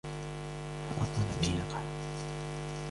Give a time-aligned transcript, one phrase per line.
[0.89, 1.83] فَأَثَرْنَ بِهِ نَقْعًا